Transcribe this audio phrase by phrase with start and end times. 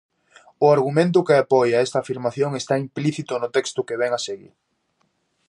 [0.65, 4.53] O argumento que apoia esta afirmación está implícito no texto que vén a seguir.